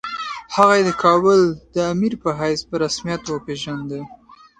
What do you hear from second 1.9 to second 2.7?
امیر په حیث